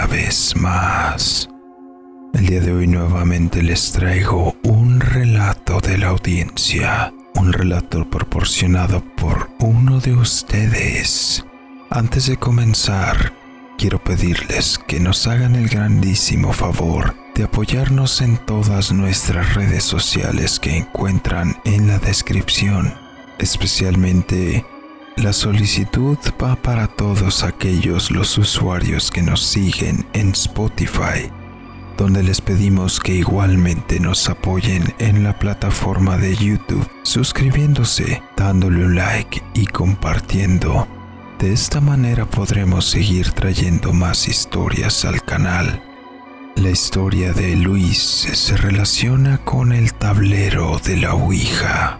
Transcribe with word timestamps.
una 0.00 0.06
vez 0.06 0.56
más. 0.56 1.50
El 2.32 2.46
día 2.46 2.60
de 2.60 2.72
hoy 2.72 2.86
nuevamente 2.86 3.62
les 3.62 3.92
traigo 3.92 4.56
un 4.62 4.98
relato 4.98 5.78
de 5.80 5.98
la 5.98 6.08
audiencia, 6.08 7.12
un 7.34 7.52
relato 7.52 8.08
proporcionado 8.08 9.04
por 9.16 9.50
uno 9.58 10.00
de 10.00 10.14
ustedes. 10.14 11.44
Antes 11.90 12.28
de 12.28 12.38
comenzar, 12.38 13.34
quiero 13.76 14.02
pedirles 14.02 14.78
que 14.78 15.00
nos 15.00 15.26
hagan 15.26 15.54
el 15.54 15.68
grandísimo 15.68 16.54
favor 16.54 17.14
de 17.34 17.44
apoyarnos 17.44 18.22
en 18.22 18.38
todas 18.38 18.92
nuestras 18.92 19.54
redes 19.54 19.84
sociales 19.84 20.58
que 20.60 20.78
encuentran 20.78 21.58
en 21.66 21.88
la 21.88 21.98
descripción, 21.98 22.94
especialmente 23.38 24.64
la 25.16 25.32
solicitud 25.32 26.18
va 26.42 26.56
para 26.56 26.86
todos 26.86 27.42
aquellos 27.42 28.10
los 28.10 28.38
usuarios 28.38 29.10
que 29.10 29.22
nos 29.22 29.42
siguen 29.42 30.06
en 30.12 30.30
Spotify, 30.30 31.30
donde 31.96 32.22
les 32.22 32.40
pedimos 32.40 33.00
que 33.00 33.14
igualmente 33.14 34.00
nos 34.00 34.28
apoyen 34.28 34.94
en 34.98 35.22
la 35.22 35.38
plataforma 35.38 36.16
de 36.16 36.34
YouTube, 36.36 36.88
suscribiéndose, 37.02 38.22
dándole 38.36 38.84
un 38.84 38.94
like 38.96 39.42
y 39.54 39.66
compartiendo. 39.66 40.88
De 41.38 41.52
esta 41.52 41.80
manera 41.80 42.24
podremos 42.24 42.86
seguir 42.86 43.32
trayendo 43.32 43.92
más 43.92 44.28
historias 44.28 45.04
al 45.04 45.22
canal. 45.22 45.82
La 46.56 46.70
historia 46.70 47.32
de 47.32 47.56
Luis 47.56 47.98
se 47.98 48.56
relaciona 48.56 49.38
con 49.38 49.72
el 49.72 49.92
tablero 49.94 50.78
de 50.78 50.96
la 50.96 51.14
Ouija 51.14 51.99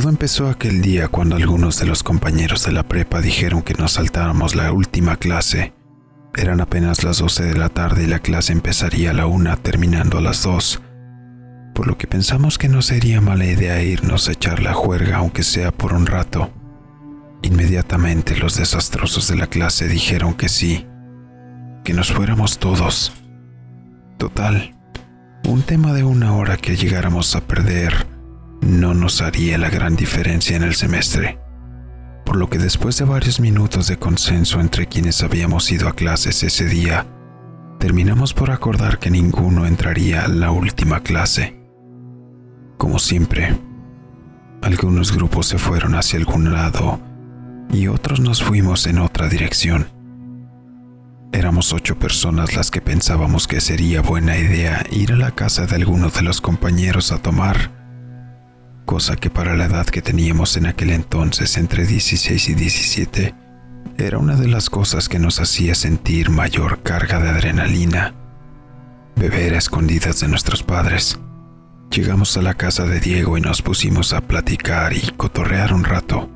Todo 0.00 0.08
empezó 0.08 0.48
aquel 0.48 0.80
día 0.80 1.08
cuando 1.08 1.36
algunos 1.36 1.78
de 1.78 1.84
los 1.84 2.02
compañeros 2.02 2.64
de 2.64 2.72
la 2.72 2.84
prepa 2.84 3.20
dijeron 3.20 3.60
que 3.60 3.74
nos 3.74 3.92
saltáramos 3.92 4.54
la 4.54 4.72
última 4.72 5.18
clase. 5.18 5.74
Eran 6.34 6.62
apenas 6.62 7.04
las 7.04 7.18
12 7.18 7.42
de 7.44 7.58
la 7.58 7.68
tarde 7.68 8.04
y 8.04 8.06
la 8.06 8.20
clase 8.20 8.54
empezaría 8.54 9.10
a 9.10 9.12
la 9.12 9.26
una 9.26 9.58
terminando 9.58 10.16
a 10.16 10.22
las 10.22 10.42
2, 10.42 10.80
por 11.74 11.86
lo 11.86 11.98
que 11.98 12.06
pensamos 12.06 12.56
que 12.56 12.66
no 12.66 12.80
sería 12.80 13.20
mala 13.20 13.44
idea 13.44 13.82
irnos 13.82 14.26
a 14.26 14.32
echar 14.32 14.62
la 14.62 14.72
juerga 14.72 15.18
aunque 15.18 15.42
sea 15.42 15.70
por 15.70 15.92
un 15.92 16.06
rato. 16.06 16.50
Inmediatamente 17.42 18.38
los 18.38 18.56
desastrosos 18.56 19.28
de 19.28 19.36
la 19.36 19.48
clase 19.48 19.86
dijeron 19.86 20.32
que 20.32 20.48
sí, 20.48 20.86
que 21.84 21.92
nos 21.92 22.10
fuéramos 22.10 22.56
todos. 22.58 23.12
Total, 24.16 24.74
un 25.46 25.60
tema 25.60 25.92
de 25.92 26.04
una 26.04 26.34
hora 26.36 26.56
que 26.56 26.74
llegáramos 26.74 27.36
a 27.36 27.42
perder 27.42 28.06
no 28.60 28.94
nos 28.94 29.20
haría 29.20 29.58
la 29.58 29.70
gran 29.70 29.96
diferencia 29.96 30.56
en 30.56 30.62
el 30.62 30.74
semestre, 30.74 31.38
por 32.24 32.36
lo 32.36 32.48
que 32.48 32.58
después 32.58 32.96
de 32.98 33.04
varios 33.04 33.40
minutos 33.40 33.86
de 33.86 33.98
consenso 33.98 34.60
entre 34.60 34.86
quienes 34.86 35.22
habíamos 35.22 35.70
ido 35.72 35.88
a 35.88 35.94
clases 35.94 36.42
ese 36.42 36.66
día, 36.66 37.06
terminamos 37.78 38.34
por 38.34 38.50
acordar 38.50 38.98
que 38.98 39.10
ninguno 39.10 39.66
entraría 39.66 40.24
a 40.24 40.28
la 40.28 40.50
última 40.50 41.02
clase. 41.02 41.60
Como 42.76 42.98
siempre, 42.98 43.58
algunos 44.62 45.12
grupos 45.12 45.46
se 45.46 45.58
fueron 45.58 45.94
hacia 45.94 46.18
algún 46.18 46.52
lado 46.52 47.00
y 47.72 47.88
otros 47.88 48.20
nos 48.20 48.42
fuimos 48.42 48.86
en 48.86 48.98
otra 48.98 49.28
dirección. 49.28 49.88
Éramos 51.32 51.72
ocho 51.72 51.98
personas 51.98 52.54
las 52.56 52.70
que 52.70 52.80
pensábamos 52.80 53.46
que 53.46 53.60
sería 53.60 54.02
buena 54.02 54.36
idea 54.36 54.84
ir 54.90 55.12
a 55.12 55.16
la 55.16 55.30
casa 55.30 55.66
de 55.66 55.76
alguno 55.76 56.10
de 56.10 56.22
los 56.22 56.40
compañeros 56.40 57.12
a 57.12 57.18
tomar 57.18 57.79
cosa 58.90 59.14
que 59.14 59.30
para 59.30 59.54
la 59.54 59.66
edad 59.66 59.86
que 59.86 60.02
teníamos 60.02 60.56
en 60.56 60.66
aquel 60.66 60.90
entonces, 60.90 61.56
entre 61.58 61.86
16 61.86 62.48
y 62.48 62.54
17, 62.54 63.34
era 63.98 64.18
una 64.18 64.34
de 64.34 64.48
las 64.48 64.68
cosas 64.68 65.08
que 65.08 65.20
nos 65.20 65.38
hacía 65.38 65.76
sentir 65.76 66.28
mayor 66.28 66.82
carga 66.82 67.20
de 67.20 67.28
adrenalina. 67.28 68.16
Beber 69.14 69.54
a 69.54 69.58
escondidas 69.58 70.18
de 70.18 70.26
nuestros 70.26 70.64
padres. 70.64 71.20
Llegamos 71.92 72.36
a 72.36 72.42
la 72.42 72.54
casa 72.54 72.84
de 72.84 72.98
Diego 72.98 73.38
y 73.38 73.40
nos 73.40 73.62
pusimos 73.62 74.12
a 74.12 74.22
platicar 74.22 74.92
y 74.92 75.02
cotorrear 75.16 75.72
un 75.72 75.84
rato. 75.84 76.28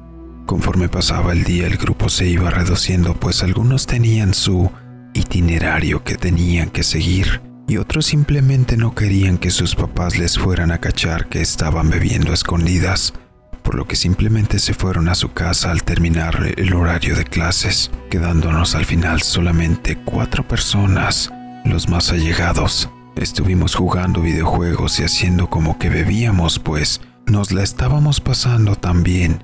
Conforme 0.46 0.88
pasaba 0.88 1.32
el 1.32 1.42
día 1.42 1.66
el 1.66 1.76
grupo 1.76 2.08
se 2.08 2.28
iba 2.28 2.50
reduciendo 2.50 3.14
pues 3.14 3.42
algunos 3.42 3.86
tenían 3.86 4.32
su 4.32 4.70
itinerario 5.12 6.04
que 6.04 6.14
tenían 6.14 6.70
que 6.70 6.84
seguir 6.84 7.40
y 7.66 7.78
otros 7.78 8.06
simplemente 8.06 8.76
no 8.76 8.94
querían 8.94 9.38
que 9.38 9.50
sus 9.50 9.74
papás 9.74 10.18
les 10.18 10.38
fueran 10.38 10.70
a 10.70 10.78
cachar 10.78 11.28
que 11.28 11.40
estaban 11.40 11.90
bebiendo 11.90 12.30
a 12.30 12.34
escondidas, 12.34 13.14
por 13.62 13.74
lo 13.74 13.86
que 13.86 13.96
simplemente 13.96 14.58
se 14.58 14.74
fueron 14.74 15.08
a 15.08 15.14
su 15.14 15.32
casa 15.32 15.70
al 15.70 15.82
terminar 15.82 16.52
el 16.56 16.74
horario 16.74 17.16
de 17.16 17.24
clases, 17.24 17.90
quedándonos 18.10 18.74
al 18.74 18.84
final 18.84 19.22
solamente 19.22 19.96
cuatro 19.96 20.46
personas, 20.46 21.32
los 21.64 21.88
más 21.88 22.10
allegados. 22.10 22.90
Estuvimos 23.16 23.74
jugando 23.74 24.20
videojuegos 24.20 25.00
y 25.00 25.04
haciendo 25.04 25.48
como 25.48 25.78
que 25.78 25.88
bebíamos, 25.88 26.58
pues 26.58 27.00
nos 27.26 27.52
la 27.52 27.62
estábamos 27.62 28.20
pasando 28.20 28.76
también 28.76 29.42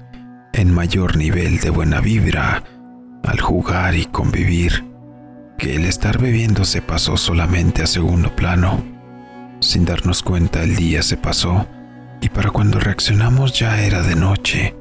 en 0.53 0.75
mayor 0.75 1.17
nivel 1.17 1.61
de 1.61 1.71
buena 1.71 2.01
vibra 2.01 2.65
al 3.23 3.41
jugar 3.41 3.95
y 3.95 4.07
convivir 4.07 4.90
que 5.61 5.77
el 5.77 5.85
estar 5.85 6.19
bebiendo 6.19 6.65
se 6.65 6.81
pasó 6.81 7.19
solamente 7.19 7.83
a 7.83 7.87
segundo 7.87 8.35
plano. 8.35 8.83
Sin 9.61 9.85
darnos 9.85 10.23
cuenta 10.23 10.63
el 10.63 10.75
día 10.75 11.03
se 11.03 11.19
pasó 11.19 11.67
y 12.23 12.31
para 12.31 12.51
cuando 12.51 12.81
reaccionamos 12.81 13.53
ya 13.59 13.83
era 13.83 14.01
de 14.01 14.17
noche. 14.17 14.75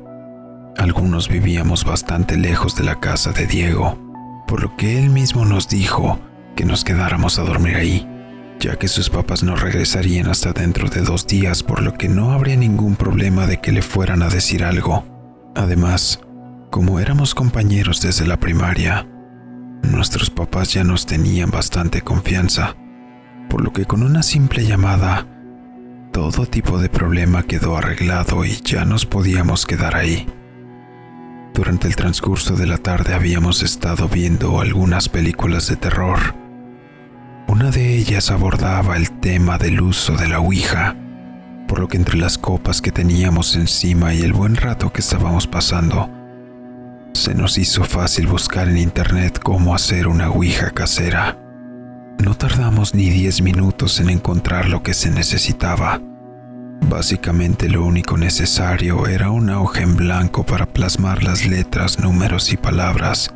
Algunos 0.78 1.28
vivíamos 1.28 1.84
bastante 1.84 2.38
lejos 2.38 2.78
de 2.78 2.86
la 2.86 3.02
casa 3.02 3.34
de 3.34 3.46
Diego, 3.46 4.00
por 4.48 4.62
lo 4.62 4.78
que 4.78 4.98
él 4.98 5.10
mismo 5.10 5.44
nos 5.44 5.68
dijo 5.68 6.18
que 6.56 6.64
nos 6.64 6.86
quedáramos 6.86 7.40
a 7.40 7.44
dormir 7.44 7.76
ahí, 7.76 8.08
ya 8.62 8.78
que 8.78 8.88
sus 8.88 9.10
papás 9.10 9.44
no 9.44 9.58
regresarían 9.58 10.30
hasta 10.30 10.54
dentro 10.54 10.88
de 10.88 11.02
dos 11.02 11.28
días, 11.28 11.62
por 11.62 11.82
lo 11.82 11.96
que 11.96 12.08
no 12.08 12.32
habría 12.32 12.56
ningún 12.56 12.96
problema 12.96 13.48
de 13.48 13.60
que 13.60 13.74
le 13.74 13.82
fueran 13.82 14.24
a 14.24 14.30
decir 14.30 14.64
algo. 14.64 15.04
Además, 15.56 16.22
como 16.70 17.02
éramos 17.02 17.36
compañeros 17.36 18.02
desde 18.02 18.26
la 18.26 18.38
primaria, 18.38 19.06
Nuestros 19.84 20.30
papás 20.30 20.74
ya 20.74 20.84
nos 20.84 21.06
tenían 21.06 21.52
bastante 21.52 22.02
confianza, 22.02 22.76
por 23.50 23.62
lo 23.62 23.74
que 23.74 23.86
con 23.86 24.04
una 24.04 24.24
simple 24.24 24.66
llamada, 24.66 25.26
todo 26.12 26.46
tipo 26.46 26.80
de 26.80 26.90
problema 26.90 27.44
quedó 27.44 27.78
arreglado 27.78 28.44
y 28.46 28.60
ya 28.64 28.86
nos 28.86 29.06
podíamos 29.06 29.66
quedar 29.66 29.96
ahí. 29.96 30.28
Durante 31.54 31.88
el 31.88 31.96
transcurso 31.96 32.56
de 32.56 32.68
la 32.68 32.78
tarde 32.78 33.14
habíamos 33.14 33.64
estado 33.64 34.08
viendo 34.08 34.62
algunas 34.62 35.10
películas 35.10 35.68
de 35.68 35.76
terror. 35.76 36.36
Una 37.48 37.72
de 37.72 37.98
ellas 37.98 38.32
abordaba 38.32 38.98
el 38.98 39.12
tema 39.12 39.58
del 39.58 39.82
uso 39.82 40.16
de 40.16 40.28
la 40.28 40.40
Ouija, 40.40 40.96
por 41.68 41.80
lo 41.80 41.88
que 41.88 41.98
entre 41.98 42.18
las 42.18 42.38
copas 42.38 42.82
que 42.82 42.92
teníamos 42.92 43.56
encima 43.56 44.14
y 44.14 44.22
el 44.22 44.34
buen 44.34 44.56
rato 44.56 44.92
que 44.92 45.02
estábamos 45.02 45.48
pasando, 45.48 46.10
se 47.14 47.34
nos 47.34 47.58
hizo 47.58 47.84
fácil 47.84 48.28
buscar 48.28 48.68
en 48.70 48.78
internet 48.78 49.40
cómo 49.42 49.76
hacer 49.76 50.08
una 50.08 50.30
Ouija 50.30 50.72
casera. 50.72 51.38
No 52.24 52.36
tardamos 52.36 52.94
ni 52.94 53.10
10 53.10 53.42
minutos 53.42 54.00
en 54.00 54.10
encontrar 54.10 54.68
lo 54.68 54.84
que 54.84 54.94
se 54.94 55.10
necesitaba. 55.10 56.02
Básicamente 56.82 57.70
lo 57.70 57.86
único 57.86 58.18
necesario 58.18 59.08
era 59.08 59.32
una 59.32 59.62
hoja 59.62 59.82
en 59.82 59.96
blanco 59.96 60.46
para 60.46 60.66
plasmar 60.66 61.24
las 61.24 61.46
letras, 61.46 62.00
números 62.00 62.52
y 62.52 62.58
palabras, 62.58 63.34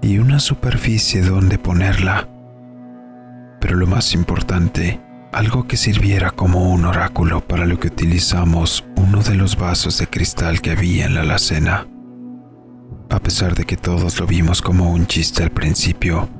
y 0.00 0.18
una 0.18 0.38
superficie 0.38 1.22
donde 1.22 1.58
ponerla. 1.58 2.28
Pero 3.60 3.76
lo 3.76 3.86
más 3.86 4.12
importante, 4.14 5.00
algo 5.32 5.66
que 5.66 5.76
sirviera 5.76 6.30
como 6.30 6.72
un 6.72 6.84
oráculo 6.84 7.40
para 7.40 7.64
lo 7.64 7.80
que 7.80 7.88
utilizamos 7.88 8.84
uno 8.96 9.22
de 9.22 9.34
los 9.34 9.56
vasos 9.56 9.98
de 9.98 10.06
cristal 10.06 10.60
que 10.60 10.72
había 10.72 11.06
en 11.06 11.14
la 11.14 11.22
alacena. 11.22 11.86
A 13.12 13.18
pesar 13.18 13.54
de 13.54 13.66
que 13.66 13.76
todos 13.76 14.18
lo 14.18 14.26
vimos 14.26 14.62
como 14.62 14.90
un 14.90 15.06
chiste 15.06 15.42
al 15.42 15.50
principio, 15.50 16.30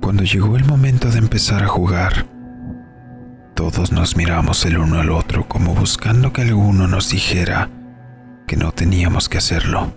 cuando 0.00 0.24
llegó 0.24 0.56
el 0.56 0.64
momento 0.64 1.10
de 1.10 1.18
empezar 1.18 1.62
a 1.62 1.68
jugar, 1.68 2.26
todos 3.54 3.92
nos 3.92 4.16
miramos 4.16 4.64
el 4.64 4.78
uno 4.78 5.00
al 5.00 5.10
otro 5.10 5.46
como 5.46 5.74
buscando 5.74 6.32
que 6.32 6.40
alguno 6.40 6.88
nos 6.88 7.10
dijera 7.10 7.68
que 8.46 8.56
no 8.56 8.72
teníamos 8.72 9.28
que 9.28 9.36
hacerlo. 9.36 9.92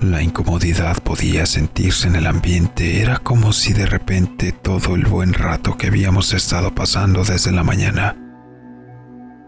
La 0.00 0.22
incomodidad 0.22 1.02
podía 1.02 1.44
sentirse 1.44 2.08
en 2.08 2.16
el 2.16 2.26
ambiente, 2.26 3.02
era 3.02 3.18
como 3.18 3.52
si 3.52 3.74
de 3.74 3.84
repente 3.84 4.52
todo 4.52 4.94
el 4.94 5.04
buen 5.04 5.34
rato 5.34 5.76
que 5.76 5.88
habíamos 5.88 6.32
estado 6.32 6.74
pasando 6.74 7.24
desde 7.24 7.52
la 7.52 7.62
mañana 7.62 8.16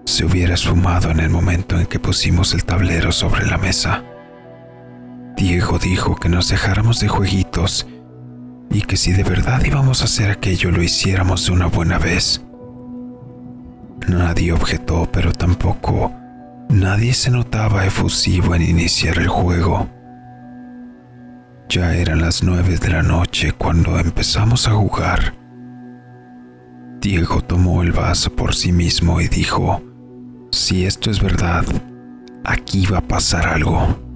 se 0.05 0.27
hubiera 0.27 0.53
esfumado 0.53 1.11
en 1.11 1.21
el 1.21 1.31
momento 1.31 1.79
en 1.79 1.87
que 1.87 1.99
pusimos 1.99 2.53
el 2.53 2.65
tablero 2.67 3.11
sobre 3.11 3.47
la 3.47 3.57
mesa. 3.57 4.05
Diego 5.39 5.79
dijo 5.79 6.17
que 6.17 6.29
nos 6.29 6.49
dejáramos 6.49 6.99
de 6.99 7.07
jueguitos 7.07 7.87
y 8.73 8.83
que 8.83 8.97
si 8.97 9.13
de 9.13 9.23
verdad 9.23 9.63
íbamos 9.65 10.03
a 10.03 10.07
hacer 10.07 10.33
aquello 10.33 10.73
lo 10.73 10.83
hiciéramos 10.83 11.47
de 11.47 11.53
una 11.53 11.67
buena 11.67 11.97
vez. 11.97 12.45
Nadie 14.09 14.53
objetó, 14.53 15.09
pero 15.13 15.33
tampoco 15.33 16.13
nadie 16.69 17.15
se 17.15 17.31
notaba 17.31 17.87
efusivo 17.87 18.57
en 18.57 18.63
iniciar 18.63 19.17
el 19.19 19.29
juego. 19.29 19.89
Ya 21.69 21.95
eran 21.95 22.21
las 22.21 22.43
nueve 22.43 22.77
de 22.77 22.89
la 22.89 23.05
noche 23.05 23.53
cuando 23.53 23.97
empezamos 24.01 24.67
a 24.67 24.73
jugar. 24.73 25.35
Diego 27.01 27.43
tomó 27.43 27.85
el 27.85 27.93
vaso 27.93 28.35
por 28.35 28.57
sí 28.57 28.73
mismo 28.73 29.21
y 29.21 29.29
dijo, 29.29 29.83
si 30.51 30.85
esto 30.85 31.13
es 31.13 31.23
verdad, 31.23 31.65
aquí 32.43 32.87
va 32.87 32.99
a 32.99 33.07
pasar 33.07 33.47
algo. 33.47 34.08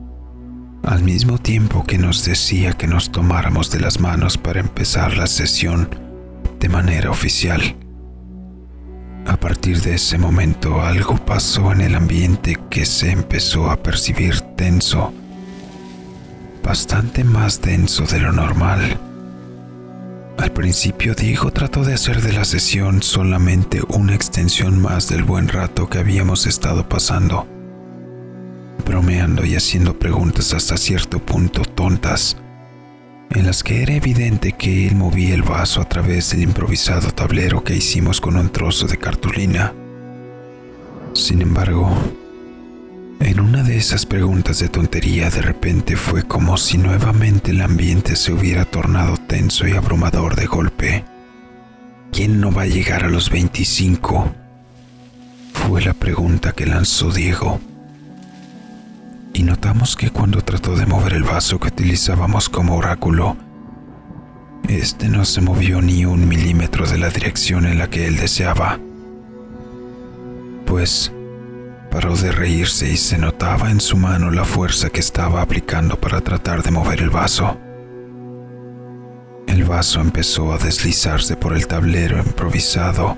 Al 0.83 1.03
mismo 1.03 1.39
tiempo 1.39 1.85
que 1.85 1.99
nos 1.99 2.25
decía 2.25 2.73
que 2.73 2.87
nos 2.87 3.13
tomáramos 3.13 3.71
de 3.71 3.81
las 3.81 4.01
manos 4.01 4.37
para 4.37 4.61
empezar 4.61 5.17
la 5.17 5.27
sesión 5.27 5.89
de 6.59 6.69
manera 6.69 7.11
oficial. 7.11 7.77
A 9.27 9.37
partir 9.37 9.81
de 9.81 9.95
ese 9.95 10.19
momento 10.19 10.83
algo 10.83 11.17
pasó 11.17 11.73
en 11.73 11.81
el 11.81 11.95
ambiente 11.95 12.59
que 12.69 12.85
se 12.85 13.11
empezó 13.11 13.71
a 13.71 13.77
percibir 13.77 14.41
tenso 14.57 15.13
bastante 16.63 17.25
más 17.25 17.61
denso 17.61 18.05
de 18.05 18.21
lo 18.21 18.33
normal. 18.33 18.99
Al 20.39 20.53
principio 20.53 21.15
Diego 21.15 21.53
trató 21.53 21.85
de 21.85 21.95
hacer 21.95 22.23
de 22.23 22.33
la 22.33 22.45
sesión 22.45 23.03
solamente 23.03 23.81
una 23.89 24.15
extensión 24.15 24.81
más 24.81 25.09
del 25.09 25.25
buen 25.25 25.49
rato 25.49 25.89
que 25.89 25.99
habíamos 25.99 26.47
estado 26.47 26.89
pasando, 26.89 27.47
bromeando 28.83 29.45
y 29.45 29.57
haciendo 29.57 29.99
preguntas 29.99 30.53
hasta 30.55 30.77
cierto 30.77 31.19
punto 31.19 31.63
tontas, 31.63 32.37
en 33.31 33.47
las 33.47 33.63
que 33.63 33.83
era 33.83 33.95
evidente 33.95 34.53
que 34.53 34.87
él 34.87 34.97
movía 34.97 35.35
el 35.35 35.43
vaso 35.43 35.81
a 35.81 35.89
través 35.89 36.31
del 36.31 36.43
improvisado 36.43 37.11
tablero 37.11 37.65
que 37.65 37.77
hicimos 37.77 38.21
con 38.21 38.37
un 38.37 38.51
trozo 38.51 38.87
de 38.87 38.99
cartulina. 38.99 39.73
Sin 41.15 41.43
embargo, 41.43 41.91
en 43.21 43.41
una 43.41 43.63
de 43.63 43.77
esas 43.77 44.05
preguntas 44.05 44.59
de 44.59 44.69
tontería 44.69 45.31
de 45.31 45.43
repente 45.43 45.97
fue 45.97 46.25
como 46.25 46.57
si 46.57 46.77
nuevamente 46.77 47.53
el 47.53 47.61
ambiente 47.61 48.17
se 48.17 48.33
hubiera 48.33 48.65
tornado 48.65 49.17
tenso 49.17 49.67
y 49.67 49.73
abrumador 49.73 50.35
de 50.35 50.47
golpe. 50.47 51.05
¿Quién 52.11 52.41
no 52.41 52.53
va 52.53 52.63
a 52.63 52.67
llegar 52.67 53.05
a 53.05 53.09
los 53.09 53.31
25? 53.31 54.35
Fue 55.53 55.81
la 55.83 55.95
pregunta 55.95 56.53
que 56.53 56.67
lanzó 56.67 57.11
Diego. 57.11 57.61
Y 59.35 59.43
notamos 59.45 59.97
que 59.97 60.11
cuando 60.11 60.43
trató 60.43 60.77
de 60.77 60.87
mover 60.87 61.15
el 61.15 61.23
vaso 61.23 61.59
que 61.59 61.69
utilizábamos 61.69 62.49
como 62.49 62.77
oráculo, 62.77 63.37
este 64.69 65.09
no 65.09 65.25
se 65.25 65.41
movió 65.41 65.81
ni 65.81 66.05
un 66.05 66.29
milímetro 66.29 66.87
de 66.87 66.99
la 66.99 67.11
dirección 67.11 67.67
en 67.67 67.79
la 67.79 67.89
que 67.89 68.07
él 68.07 68.17
deseaba. 68.17 68.79
Pues 70.67 71.13
paró 71.91 72.17
de 72.17 72.33
reírse 72.33 72.91
y 72.91 72.97
se 72.97 73.19
notaba 73.19 73.71
en 73.71 73.81
su 73.81 73.97
mano 73.97 74.31
la 74.31 74.45
fuerza 74.45 74.91
que 74.91 75.01
estaba 75.01 75.43
aplicando 75.43 76.01
para 76.01 76.21
tratar 76.21 76.63
de 76.63 76.71
mover 76.71 77.03
el 77.03 77.11
vaso. 77.11 77.59
El 79.47 79.65
vaso 79.65 80.01
empezó 80.01 80.53
a 80.53 80.59
deslizarse 80.59 81.37
por 81.37 81.55
el 81.55 81.67
tablero 81.67 82.19
improvisado, 82.19 83.17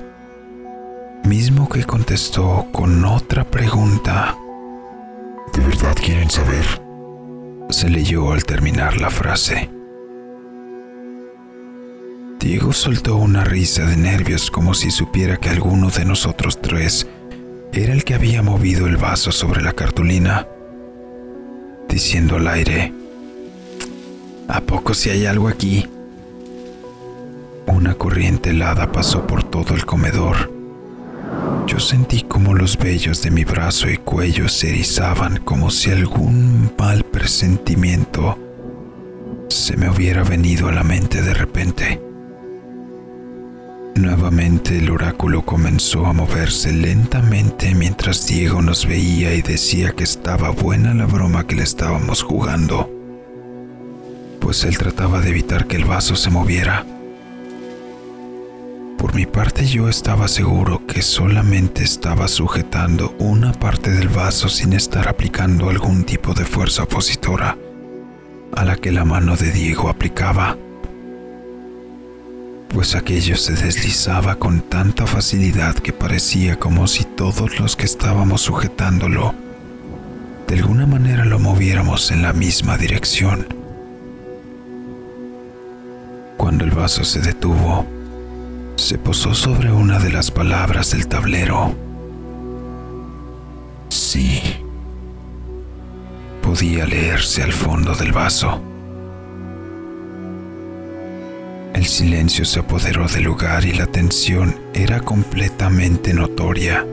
mismo 1.24 1.68
que 1.68 1.84
contestó 1.84 2.66
con 2.72 3.04
otra 3.04 3.44
pregunta. 3.44 4.36
¿De 5.54 5.64
verdad 5.64 5.94
quieren 5.94 6.30
saber? 6.30 6.64
Se 7.70 7.88
leyó 7.88 8.32
al 8.32 8.44
terminar 8.44 9.00
la 9.00 9.10
frase. 9.10 9.70
Diego 12.40 12.72
soltó 12.72 13.16
una 13.16 13.44
risa 13.44 13.86
de 13.86 13.96
nervios 13.96 14.50
como 14.50 14.74
si 14.74 14.90
supiera 14.90 15.36
que 15.36 15.48
alguno 15.48 15.90
de 15.90 16.04
nosotros 16.04 16.60
tres 16.60 17.06
era 17.72 17.92
el 17.92 18.04
que 18.04 18.14
había 18.14 18.42
movido 18.42 18.86
el 18.86 18.96
vaso 18.96 19.32
sobre 19.32 19.62
la 19.62 19.72
cartulina, 19.72 20.46
diciendo 21.88 22.36
al 22.36 22.48
aire, 22.48 22.92
¿A 24.48 24.60
poco 24.60 24.92
si 24.92 25.10
hay 25.10 25.26
algo 25.26 25.48
aquí? 25.48 25.88
Una 27.66 27.94
corriente 27.94 28.50
helada 28.50 28.92
pasó 28.92 29.26
por 29.26 29.42
todo 29.42 29.74
el 29.74 29.86
comedor. 29.86 30.53
Yo 31.66 31.80
sentí 31.80 32.22
como 32.22 32.54
los 32.54 32.76
vellos 32.76 33.22
de 33.22 33.30
mi 33.30 33.44
brazo 33.44 33.88
y 33.88 33.96
cuello 33.96 34.48
se 34.48 34.70
erizaban 34.70 35.38
como 35.38 35.70
si 35.70 35.90
algún 35.90 36.72
mal 36.78 37.04
presentimiento 37.04 38.38
se 39.48 39.76
me 39.76 39.88
hubiera 39.88 40.22
venido 40.24 40.68
a 40.68 40.72
la 40.72 40.84
mente 40.84 41.22
de 41.22 41.34
repente. 41.34 42.00
Nuevamente 43.96 44.78
el 44.78 44.90
oráculo 44.90 45.42
comenzó 45.42 46.06
a 46.06 46.12
moverse 46.12 46.72
lentamente 46.72 47.74
mientras 47.74 48.26
Diego 48.26 48.60
nos 48.60 48.86
veía 48.86 49.32
y 49.34 49.42
decía 49.42 49.92
que 49.92 50.04
estaba 50.04 50.50
buena 50.50 50.94
la 50.94 51.06
broma 51.06 51.46
que 51.46 51.54
le 51.54 51.62
estábamos 51.62 52.22
jugando, 52.22 52.90
pues 54.40 54.64
él 54.64 54.76
trataba 54.76 55.20
de 55.20 55.30
evitar 55.30 55.66
que 55.66 55.76
el 55.76 55.84
vaso 55.84 56.16
se 56.16 56.30
moviera. 56.30 56.84
Por 59.04 59.14
mi 59.14 59.26
parte 59.26 59.66
yo 59.66 59.90
estaba 59.90 60.28
seguro 60.28 60.86
que 60.86 61.02
solamente 61.02 61.84
estaba 61.84 62.26
sujetando 62.26 63.14
una 63.18 63.52
parte 63.52 63.90
del 63.90 64.08
vaso 64.08 64.48
sin 64.48 64.72
estar 64.72 65.08
aplicando 65.08 65.68
algún 65.68 66.04
tipo 66.04 66.32
de 66.32 66.46
fuerza 66.46 66.84
opositora 66.84 67.58
a 68.56 68.64
la 68.64 68.76
que 68.76 68.90
la 68.90 69.04
mano 69.04 69.36
de 69.36 69.52
Diego 69.52 69.90
aplicaba 69.90 70.56
pues 72.70 72.94
aquello 72.94 73.36
se 73.36 73.52
deslizaba 73.52 74.36
con 74.36 74.62
tanta 74.62 75.06
facilidad 75.06 75.74
que 75.74 75.92
parecía 75.92 76.58
como 76.58 76.86
si 76.86 77.04
todos 77.04 77.60
los 77.60 77.76
que 77.76 77.84
estábamos 77.84 78.40
sujetándolo 78.40 79.34
de 80.48 80.54
alguna 80.54 80.86
manera 80.86 81.26
lo 81.26 81.38
moviéramos 81.38 82.10
en 82.10 82.22
la 82.22 82.32
misma 82.32 82.78
dirección. 82.78 83.48
Cuando 86.38 86.64
el 86.64 86.70
vaso 86.70 87.04
se 87.04 87.20
detuvo, 87.20 87.93
se 88.76 88.98
posó 88.98 89.34
sobre 89.34 89.72
una 89.72 89.98
de 89.98 90.12
las 90.12 90.30
palabras 90.30 90.90
del 90.90 91.06
tablero. 91.06 91.74
Sí. 93.88 94.40
Podía 96.42 96.86
leerse 96.86 97.42
al 97.42 97.52
fondo 97.52 97.94
del 97.94 98.12
vaso. 98.12 98.60
El 101.74 101.86
silencio 101.86 102.44
se 102.44 102.60
apoderó 102.60 103.08
del 103.08 103.24
lugar 103.24 103.64
y 103.64 103.72
la 103.72 103.86
tensión 103.86 104.54
era 104.74 105.00
completamente 105.00 106.14
notoria. 106.14 106.86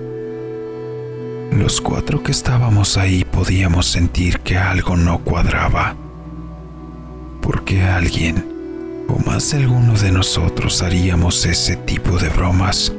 Los 1.52 1.82
cuatro 1.82 2.24
que 2.24 2.32
estábamos 2.32 2.98
ahí 2.98 3.24
podíamos 3.26 3.86
sentir 3.86 4.40
que 4.40 4.58
algo 4.58 4.96
no 4.96 5.20
cuadraba, 5.20 5.96
porque 7.42 7.84
alguien 7.84 8.51
o 9.12 9.20
más 9.20 9.52
de 9.52 9.58
alguno 9.58 9.94
de 9.94 10.12
nosotros 10.12 10.82
haríamos 10.82 11.46
ese 11.46 11.76
tipo 11.76 12.18
de 12.18 12.30
bromas. 12.30 12.92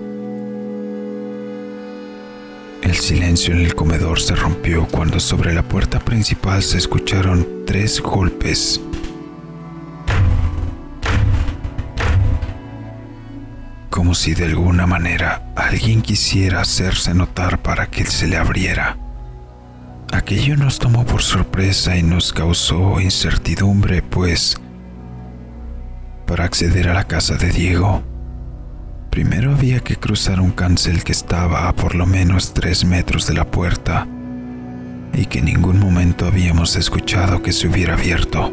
El 2.83 2.97
silencio 2.97 3.55
en 3.55 3.61
el 3.61 3.75
comedor 3.75 4.21
se 4.21 4.35
rompió 4.35 4.87
cuando 4.87 5.21
sobre 5.21 5.55
la 5.55 5.63
puerta 5.63 6.01
principal 6.01 6.63
se 6.63 6.79
escucharon 6.79 7.47
tres 7.67 8.01
golpes 8.01 8.81
como 13.89 14.15
si 14.15 14.35
de 14.35 14.47
alguna 14.47 14.87
manera 14.87 15.53
alguien 15.55 16.03
quisiera 16.03 16.63
hacerse 16.63 17.15
notar 17.15 17.63
para 17.63 17.87
que 17.87 18.05
se 18.05 18.27
le 18.27 18.37
abriera. 18.37 18.97
Aquello 20.11 20.57
nos 20.57 20.79
tomó 20.79 21.05
por 21.05 21.23
sorpresa 21.23 21.97
y 21.97 22.03
nos 22.03 22.33
causó 22.33 23.01
incertidumbre, 23.01 24.03
pues 24.03 24.59
para 26.33 26.47
acceder 26.47 26.89
a 26.89 26.95
la 26.95 27.05
casa 27.05 27.35
de 27.35 27.51
Diego, 27.51 28.03
primero 29.11 29.53
había 29.53 29.81
que 29.81 29.97
cruzar 29.97 30.41
un 30.41 30.51
cancel 30.51 31.05
que 31.05 31.13
estaba 31.13 31.69
a 31.69 31.77
por 31.77 31.95
lo 31.95 32.07
menos 32.07 32.55
tres 32.55 32.87
metros 32.87 33.27
de 33.27 33.35
la 33.35 33.45
puerta 33.45 34.07
y 35.13 35.27
que 35.27 35.41
en 35.41 35.45
ningún 35.45 35.79
momento 35.79 36.25
habíamos 36.25 36.75
escuchado 36.77 37.43
que 37.43 37.53
se 37.53 37.69
hubiera 37.69 37.93
abierto. 37.93 38.51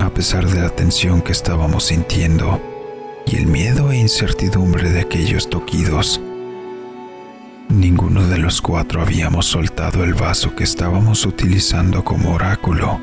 A 0.00 0.10
pesar 0.10 0.48
de 0.48 0.60
la 0.60 0.70
tensión 0.70 1.22
que 1.22 1.30
estábamos 1.30 1.84
sintiendo, 1.84 2.60
y 3.28 3.36
el 3.36 3.46
miedo 3.46 3.92
e 3.92 3.96
incertidumbre 3.96 4.90
de 4.90 5.02
aquellos 5.02 5.48
toquidos. 5.48 6.20
Ninguno 7.68 8.26
de 8.26 8.38
los 8.38 8.60
cuatro 8.60 9.02
habíamos 9.02 9.46
soltado 9.46 10.02
el 10.02 10.14
vaso 10.14 10.56
que 10.56 10.64
estábamos 10.64 11.26
utilizando 11.26 12.02
como 12.02 12.34
oráculo 12.34 13.00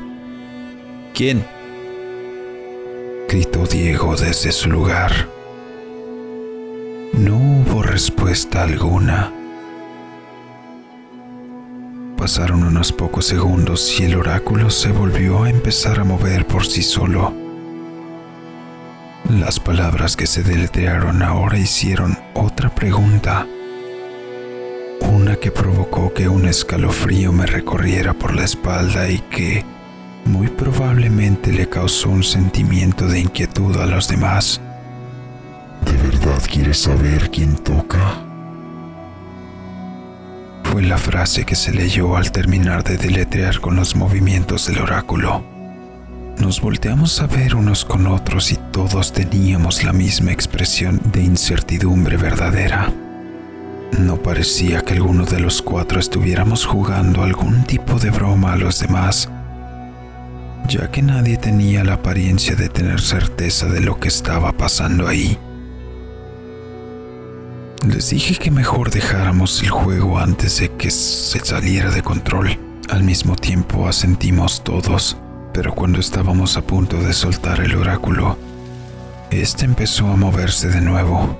¿Quién? 1.14 1.44
Gritó 3.32 3.64
Diego 3.64 4.14
desde 4.14 4.52
su 4.52 4.68
lugar. 4.68 5.26
No 7.14 7.34
hubo 7.38 7.82
respuesta 7.82 8.62
alguna. 8.62 9.32
Pasaron 12.18 12.62
unos 12.62 12.92
pocos 12.92 13.24
segundos 13.24 13.98
y 13.98 14.04
el 14.04 14.16
oráculo 14.16 14.68
se 14.68 14.92
volvió 14.92 15.44
a 15.44 15.48
empezar 15.48 15.98
a 15.98 16.04
mover 16.04 16.46
por 16.46 16.66
sí 16.66 16.82
solo. 16.82 17.32
Las 19.30 19.58
palabras 19.58 20.14
que 20.14 20.26
se 20.26 20.42
deletrearon 20.42 21.22
ahora 21.22 21.56
hicieron 21.56 22.18
otra 22.34 22.68
pregunta. 22.68 23.46
Una 25.10 25.36
que 25.36 25.50
provocó 25.50 26.12
que 26.12 26.28
un 26.28 26.44
escalofrío 26.44 27.32
me 27.32 27.46
recorriera 27.46 28.12
por 28.12 28.36
la 28.36 28.44
espalda 28.44 29.08
y 29.08 29.20
que 29.20 29.64
muy 30.24 30.48
probablemente 30.48 31.52
le 31.52 31.68
causó 31.68 32.10
un 32.10 32.22
sentimiento 32.22 33.06
de 33.06 33.20
inquietud 33.20 33.76
a 33.78 33.86
los 33.86 34.08
demás. 34.08 34.60
¿De 35.84 35.92
verdad 35.92 36.40
quieres 36.50 36.78
saber 36.82 37.30
quién 37.30 37.56
toca? 37.56 38.22
Fue 40.64 40.82
la 40.82 40.96
frase 40.96 41.44
que 41.44 41.54
se 41.54 41.72
leyó 41.72 42.16
al 42.16 42.32
terminar 42.32 42.82
de 42.82 42.96
deletrear 42.96 43.60
con 43.60 43.76
los 43.76 43.94
movimientos 43.94 44.66
del 44.66 44.78
oráculo. 44.78 45.44
Nos 46.38 46.60
volteamos 46.60 47.20
a 47.20 47.26
ver 47.26 47.54
unos 47.54 47.84
con 47.84 48.06
otros 48.06 48.52
y 48.52 48.56
todos 48.70 49.12
teníamos 49.12 49.84
la 49.84 49.92
misma 49.92 50.32
expresión 50.32 51.00
de 51.12 51.22
incertidumbre 51.22 52.16
verdadera. 52.16 52.90
No 53.98 54.16
parecía 54.16 54.80
que 54.80 54.94
alguno 54.94 55.26
de 55.26 55.40
los 55.40 55.60
cuatro 55.60 56.00
estuviéramos 56.00 56.64
jugando 56.64 57.22
algún 57.22 57.64
tipo 57.64 57.98
de 57.98 58.10
broma 58.10 58.54
a 58.54 58.56
los 58.56 58.80
demás, 58.80 59.28
ya 60.72 60.90
que 60.90 61.02
nadie 61.02 61.36
tenía 61.36 61.84
la 61.84 61.94
apariencia 61.94 62.54
de 62.54 62.70
tener 62.70 63.00
certeza 63.02 63.66
de 63.66 63.82
lo 63.82 64.00
que 64.00 64.08
estaba 64.08 64.52
pasando 64.52 65.06
ahí. 65.06 65.38
Les 67.86 68.08
dije 68.08 68.36
que 68.36 68.50
mejor 68.50 68.90
dejáramos 68.90 69.62
el 69.62 69.68
juego 69.68 70.18
antes 70.18 70.60
de 70.60 70.70
que 70.70 70.90
se 70.90 71.40
saliera 71.40 71.90
de 71.90 72.02
control. 72.02 72.58
Al 72.88 73.02
mismo 73.02 73.36
tiempo 73.36 73.86
asentimos 73.86 74.64
todos, 74.64 75.18
pero 75.52 75.74
cuando 75.74 76.00
estábamos 76.00 76.56
a 76.56 76.62
punto 76.62 76.96
de 77.02 77.12
soltar 77.12 77.60
el 77.60 77.76
oráculo, 77.76 78.38
este 79.30 79.66
empezó 79.66 80.06
a 80.06 80.16
moverse 80.16 80.68
de 80.68 80.80
nuevo. 80.80 81.38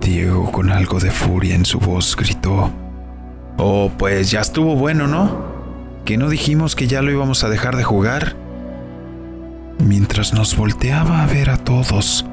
Diego, 0.00 0.50
con 0.50 0.70
algo 0.72 0.98
de 0.98 1.12
furia 1.12 1.54
en 1.54 1.64
su 1.64 1.78
voz, 1.78 2.16
gritó, 2.16 2.72
Oh, 3.58 3.92
pues 3.96 4.32
ya 4.32 4.40
estuvo 4.40 4.74
bueno, 4.74 5.06
¿no? 5.06 5.55
¿Que 6.06 6.16
no 6.16 6.28
dijimos 6.28 6.76
que 6.76 6.86
ya 6.86 7.02
lo 7.02 7.10
íbamos 7.10 7.42
a 7.42 7.48
dejar 7.48 7.76
de 7.76 7.82
jugar? 7.82 8.36
Mientras 9.80 10.32
nos 10.32 10.56
volteaba 10.56 11.24
a 11.24 11.26
ver 11.26 11.50
a 11.50 11.56
todos, 11.56 12.24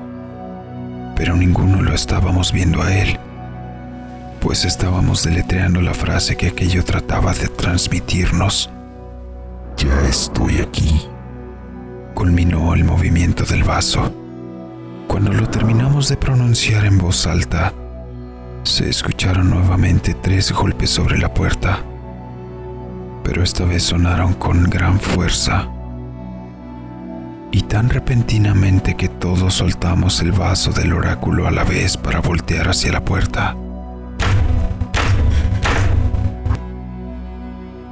pero 1.16 1.36
ninguno 1.36 1.82
lo 1.82 1.92
estábamos 1.92 2.54
viendo 2.54 2.84
a 2.84 2.94
él, 2.94 3.18
pues 4.40 4.64
estábamos 4.64 5.24
deletreando 5.24 5.82
la 5.82 5.96
frase 5.96 6.38
que 6.38 6.50
aquello 6.50 6.86
trataba 6.86 7.34
de 7.34 7.48
transmitirnos. 7.48 8.70
Ya 9.78 10.08
estoy 10.08 10.60
aquí. 10.60 11.02
Culminó 12.14 12.76
el 12.76 12.84
movimiento 12.84 13.44
del 13.44 13.64
vaso. 13.64 14.14
Cuando 15.08 15.34
lo 15.34 15.50
terminamos 15.50 16.10
de 16.10 16.18
pronunciar 16.18 16.86
en 16.86 17.00
voz 17.00 17.26
alta, 17.26 17.74
se 18.62 18.88
escucharon 18.88 19.50
nuevamente 19.50 20.14
tres 20.14 20.52
golpes 20.52 20.92
sobre 20.92 21.18
la 21.18 21.34
puerta, 21.34 21.84
pero 23.24 23.44
esta 23.44 23.66
vez 23.66 23.84
sonaron 23.84 24.34
con 24.34 24.64
gran 24.64 25.00
fuerza 25.00 25.68
y 27.54 27.62
tan 27.62 27.90
repentinamente 27.92 28.96
que 28.96 29.08
todos 29.08 29.54
soltamos 29.54 30.20
el 30.22 30.32
vaso 30.32 30.72
del 30.72 30.92
oráculo 30.92 31.48
a 31.48 31.52
la 31.52 31.64
vez 31.64 31.98
para 31.98 32.20
voltear 32.20 32.68
hacia 32.68 32.92
la 32.92 33.06
puerta. 33.06 33.56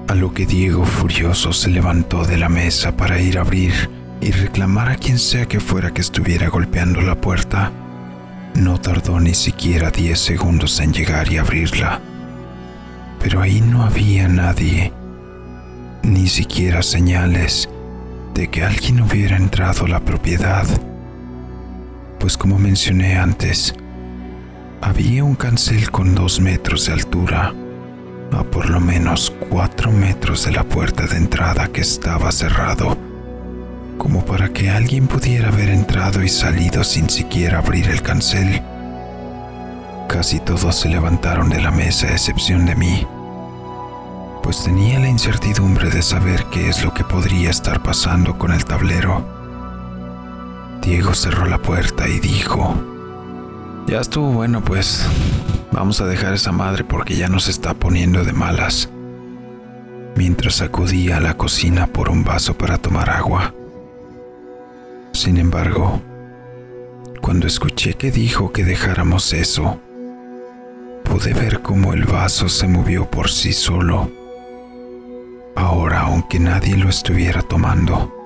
A 0.08 0.16
lo 0.16 0.34
que 0.34 0.48
Diego 0.48 0.84
furioso 0.84 1.54
se 1.54 1.70
levantó 1.70 2.26
de 2.26 2.38
la 2.38 2.50
mesa 2.50 2.98
para 2.98 3.22
ir 3.22 3.38
a 3.38 3.42
abrir 3.42 3.72
y 4.20 4.32
reclamar 4.32 4.90
a 4.90 4.96
quien 4.96 5.20
sea 5.20 5.46
que 5.46 5.60
fuera 5.60 5.92
que 5.92 6.02
estuviera 6.02 6.50
golpeando 6.50 7.00
la 7.00 7.22
puerta. 7.22 7.72
No 8.56 8.82
tardó 8.82 9.20
ni 9.20 9.36
siquiera 9.36 9.92
diez 9.92 10.20
segundos 10.20 10.80
en 10.80 10.92
llegar 10.92 11.32
y 11.32 11.38
abrirla. 11.38 12.02
Pero 13.20 13.42
ahí 13.42 13.62
no 13.62 13.84
había 13.84 14.28
nadie, 14.28 14.92
ni 16.04 16.28
siquiera 16.28 16.82
señales 16.82 17.70
de 18.34 18.50
que 18.50 18.64
alguien 18.64 19.02
hubiera 19.02 19.38
entrado 19.38 19.86
a 19.86 19.90
la 19.90 20.00
propiedad. 20.00 20.66
Pues 22.20 22.38
como 22.38 22.58
mencioné 22.58 23.18
antes, 23.18 23.76
había 24.82 25.24
un 25.24 25.36
cancel 25.36 25.92
con 25.92 26.16
dos 26.16 26.40
metros 26.40 26.88
de 26.88 26.94
altura, 26.94 27.54
a 28.32 28.44
por 28.44 28.70
lo 28.70 28.80
menos 28.80 29.34
cuatro 29.50 29.92
metros 29.92 30.46
de 30.46 30.54
la 30.54 30.64
puerta 30.64 31.06
de 31.06 31.18
entrada 31.18 31.68
que 31.68 31.82
estaba 31.82 32.32
cerrado, 32.32 32.98
como 33.98 34.26
para 34.26 34.50
que 34.50 34.70
alguien 34.70 35.08
pudiera 35.08 35.50
haber 35.50 35.70
entrado 35.70 36.24
y 36.24 36.30
salido 36.30 36.84
sin 36.84 37.10
siquiera 37.10 37.60
abrir 37.60 37.90
el 37.90 38.02
cancel. 38.02 38.62
Casi 40.08 40.40
todos 40.40 40.76
se 40.76 40.90
levantaron 40.90 41.50
de 41.50 41.62
la 41.62 41.72
mesa 41.72 42.08
a 42.08 42.12
excepción 42.12 42.66
de 42.66 42.76
mí 42.76 43.08
pues 44.42 44.64
tenía 44.64 45.00
la 45.00 45.10
incertidumbre 45.10 45.90
de 45.90 46.02
saber 46.02 46.46
qué 46.46 46.70
es 46.70 46.84
lo 46.84 46.94
que 46.94 47.04
podría 47.04 47.50
estar 47.50 47.82
pasando 47.84 48.38
con 48.38 48.52
el 48.52 48.66
tablero. 48.66 49.24
Diego 50.82 51.14
cerró 51.14 51.46
la 51.46 51.60
puerta 51.60 52.08
y 52.08 52.20
dijo, 52.20 52.76
Ya 53.88 54.00
estuvo 54.00 54.32
bueno, 54.32 54.64
pues 54.64 55.06
vamos 55.72 56.02
a 56.02 56.06
dejar 56.06 56.34
esa 56.34 56.52
madre 56.52 56.84
porque 56.84 57.16
ya 57.16 57.30
nos 57.30 57.48
está 57.48 57.74
poniendo 57.74 58.24
de 58.24 58.34
malas. 58.34 58.90
Mientras 60.16 60.62
acudía 60.62 61.18
a 61.18 61.22
la 61.22 61.38
cocina 61.38 61.88
por 61.88 62.10
un 62.10 62.24
vaso 62.24 62.58
para 62.58 62.78
tomar 62.78 63.10
agua. 63.10 63.54
Sin 65.14 65.38
embargo, 65.38 66.02
cuando 67.22 67.48
escuché 67.48 67.94
que 67.94 68.12
dijo 68.12 68.52
que 68.52 68.64
dejáramos 68.64 69.34
eso, 69.34 69.80
pude 71.04 71.34
ver 71.34 71.62
cómo 71.62 71.94
el 71.94 72.06
vaso 72.06 72.50
se 72.50 72.68
movió 72.68 73.10
por 73.10 73.30
sí 73.30 73.54
solo 73.54 74.21
ahora 75.62 76.02
aunque 76.02 76.40
nadie 76.40 76.76
lo 76.76 76.90
estuviera 76.90 77.42
tomando. 77.42 78.18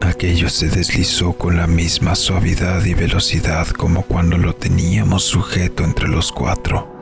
Aquello 0.00 0.48
se 0.48 0.68
deslizó 0.68 1.32
con 1.32 1.56
la 1.56 1.66
misma 1.66 2.14
suavidad 2.14 2.84
y 2.84 2.94
velocidad 2.94 3.66
como 3.68 4.02
cuando 4.02 4.36
lo 4.36 4.54
teníamos 4.54 5.24
sujeto 5.24 5.84
entre 5.84 6.08
los 6.08 6.32
cuatro. 6.32 6.92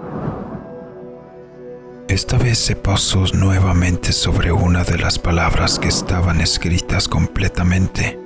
Esta 2.08 2.36
vez 2.36 2.58
se 2.58 2.76
pasó 2.76 3.24
nuevamente 3.32 4.12
sobre 4.12 4.52
una 4.52 4.84
de 4.84 4.98
las 4.98 5.18
palabras 5.18 5.78
que 5.78 5.88
estaban 5.88 6.40
escritas 6.40 7.08
completamente. 7.08 8.18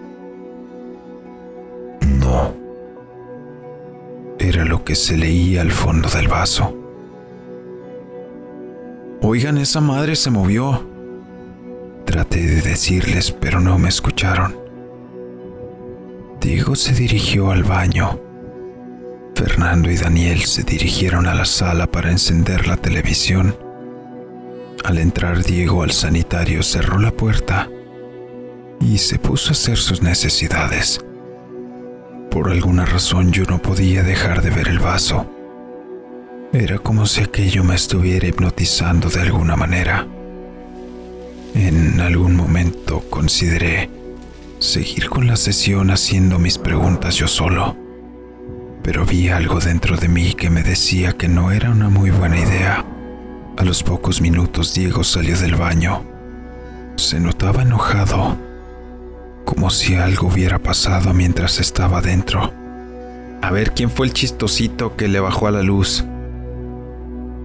No. 2.02 2.54
Era 4.38 4.64
lo 4.64 4.84
que 4.84 4.94
se 4.94 5.16
leía 5.16 5.62
al 5.62 5.72
fondo 5.72 6.08
del 6.08 6.28
vaso. 6.28 6.87
Oigan, 9.20 9.58
esa 9.58 9.80
madre 9.80 10.14
se 10.14 10.30
movió. 10.30 10.88
Traté 12.04 12.46
de 12.46 12.62
decirles, 12.62 13.32
pero 13.32 13.58
no 13.58 13.76
me 13.76 13.88
escucharon. 13.88 14.56
Diego 16.40 16.76
se 16.76 16.94
dirigió 16.94 17.50
al 17.50 17.64
baño. 17.64 18.20
Fernando 19.34 19.90
y 19.90 19.96
Daniel 19.96 20.42
se 20.42 20.62
dirigieron 20.62 21.26
a 21.26 21.34
la 21.34 21.44
sala 21.44 21.90
para 21.90 22.12
encender 22.12 22.68
la 22.68 22.76
televisión. 22.76 23.56
Al 24.84 24.98
entrar 24.98 25.42
Diego 25.42 25.82
al 25.82 25.90
sanitario 25.90 26.62
cerró 26.62 27.00
la 27.00 27.10
puerta 27.10 27.68
y 28.80 28.98
se 28.98 29.18
puso 29.18 29.48
a 29.48 29.52
hacer 29.52 29.78
sus 29.78 30.00
necesidades. 30.00 31.04
Por 32.30 32.50
alguna 32.50 32.84
razón 32.84 33.32
yo 33.32 33.44
no 33.46 33.60
podía 33.60 34.04
dejar 34.04 34.42
de 34.42 34.50
ver 34.50 34.68
el 34.68 34.78
vaso 34.78 35.26
era 36.52 36.78
como 36.78 37.06
si 37.06 37.22
aquello 37.22 37.62
me 37.62 37.74
estuviera 37.74 38.26
hipnotizando 38.26 39.10
de 39.10 39.20
alguna 39.20 39.54
manera. 39.54 40.06
En 41.54 42.00
algún 42.00 42.36
momento 42.36 43.04
consideré 43.10 43.90
seguir 44.58 45.10
con 45.10 45.26
la 45.26 45.36
sesión 45.36 45.90
haciendo 45.90 46.38
mis 46.38 46.56
preguntas 46.56 47.16
yo 47.16 47.28
solo, 47.28 47.76
pero 48.82 49.04
vi 49.04 49.28
algo 49.28 49.60
dentro 49.60 49.96
de 49.96 50.08
mí 50.08 50.32
que 50.32 50.48
me 50.48 50.62
decía 50.62 51.12
que 51.12 51.28
no 51.28 51.52
era 51.52 51.70
una 51.70 51.90
muy 51.90 52.10
buena 52.10 52.38
idea. 52.38 52.84
A 53.58 53.64
los 53.64 53.82
pocos 53.82 54.20
minutos 54.20 54.72
Diego 54.74 55.04
salió 55.04 55.36
del 55.36 55.56
baño. 55.56 56.02
Se 56.96 57.20
notaba 57.20 57.62
enojado, 57.62 58.38
como 59.44 59.68
si 59.68 59.96
algo 59.96 60.28
hubiera 60.28 60.58
pasado 60.58 61.12
mientras 61.12 61.60
estaba 61.60 62.00
dentro. 62.00 62.52
A 63.42 63.50
ver 63.50 63.72
quién 63.72 63.90
fue 63.90 64.06
el 64.06 64.12
chistosito 64.12 64.96
que 64.96 65.08
le 65.08 65.20
bajó 65.20 65.46
a 65.46 65.50
la 65.50 65.62
luz 65.62 66.04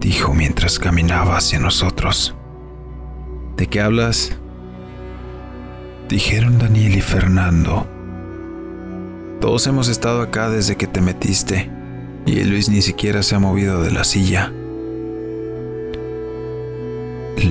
dijo 0.04 0.34
mientras 0.34 0.80
caminaba 0.80 1.38
hacia 1.38 1.60
nosotros. 1.60 2.36
¿De 3.56 3.68
qué 3.68 3.80
hablas? 3.80 4.34
dijeron 6.10 6.60
Daniel 6.60 6.98
y 6.98 7.02
Fernando. 7.02 7.88
Todos 9.40 9.66
hemos 9.66 9.88
estado 9.88 10.22
acá 10.22 10.50
desde 10.50 10.76
que 10.76 10.88
te 10.88 11.00
metiste, 11.00 11.72
y 12.26 12.44
Luis 12.44 12.68
ni 12.68 12.82
siquiera 12.82 13.24
se 13.24 13.36
ha 13.36 13.40
movido 13.40 13.82
de 13.82 13.92
la 13.92 14.04
silla. 14.04 14.52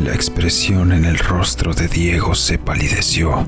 La 0.04 0.14
expresión 0.14 0.92
en 0.92 1.06
el 1.06 1.18
rostro 1.18 1.73
de 1.73 1.88
Diego 1.88 2.35
se 2.35 2.59
palideció. 2.59 3.47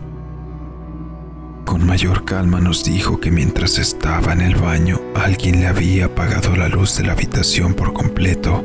Con 1.67 1.87
mayor 1.87 2.25
calma 2.25 2.61
nos 2.61 2.85
dijo 2.85 3.21
que 3.21 3.31
mientras 3.31 3.79
estaba 3.79 4.33
en 4.33 4.41
el 4.41 4.55
baño 4.57 4.99
alguien 5.15 5.61
le 5.61 5.67
había 5.67 6.07
apagado 6.07 6.57
la 6.57 6.69
luz 6.69 6.97
de 6.97 7.05
la 7.05 7.13
habitación 7.13 7.75
por 7.75 7.93
completo 7.93 8.65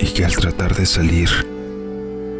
y 0.00 0.06
que 0.06 0.24
al 0.24 0.34
tratar 0.34 0.74
de 0.74 0.86
salir, 0.86 1.28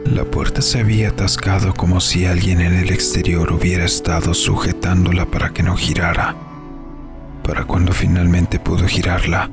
la 0.07 0.25
puerta 0.25 0.63
se 0.63 0.81
había 0.81 1.11
atascado 1.11 1.75
como 1.75 2.01
si 2.01 2.25
alguien 2.25 2.61
en 2.61 2.75
el 2.75 2.91
exterior 2.91 3.53
hubiera 3.53 3.85
estado 3.85 4.33
sujetándola 4.33 5.27
para 5.27 5.51
que 5.51 5.63
no 5.63 5.77
girara. 5.77 6.35
Para 7.45 7.65
cuando 7.65 7.93
finalmente 7.93 8.59
pudo 8.59 8.87
girarla, 8.87 9.51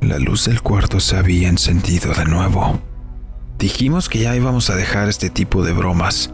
la 0.00 0.18
luz 0.18 0.46
del 0.46 0.62
cuarto 0.62 0.98
se 0.98 1.16
había 1.16 1.48
encendido 1.48 2.12
de 2.12 2.24
nuevo. 2.24 2.80
Dijimos 3.58 4.08
que 4.08 4.18
ya 4.20 4.34
íbamos 4.34 4.68
a 4.68 4.76
dejar 4.76 5.08
este 5.08 5.30
tipo 5.30 5.64
de 5.64 5.72
bromas, 5.72 6.32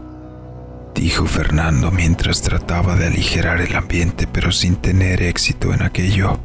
dijo 0.95 1.25
Fernando 1.25 1.91
mientras 1.91 2.41
trataba 2.41 2.95
de 2.95 3.07
aligerar 3.07 3.61
el 3.61 3.75
ambiente 3.75 4.27
pero 4.31 4.51
sin 4.51 4.75
tener 4.75 5.21
éxito 5.21 5.73
en 5.73 5.83
aquello, 5.83 6.39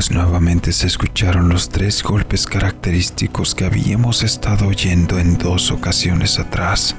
pues 0.00 0.12
nuevamente 0.12 0.72
se 0.72 0.86
escucharon 0.86 1.50
los 1.50 1.68
tres 1.68 2.02
golpes 2.02 2.46
característicos 2.46 3.54
que 3.54 3.66
habíamos 3.66 4.22
estado 4.22 4.66
oyendo 4.66 5.18
en 5.18 5.36
dos 5.36 5.70
ocasiones 5.70 6.38
atrás, 6.38 6.96